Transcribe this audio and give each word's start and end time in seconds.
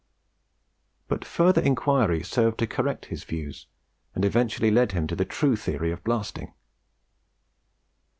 But 1.07 1.23
further 1.23 1.61
inquiry 1.61 2.23
served 2.23 2.57
to 2.57 2.65
correct 2.65 3.05
his 3.13 3.23
views, 3.23 3.67
and 4.15 4.25
eventually 4.25 4.71
led 4.71 4.93
him 4.93 5.05
to 5.05 5.15
the 5.15 5.25
true 5.25 5.55
theory 5.55 5.91
of 5.91 6.03
blasting. 6.03 6.55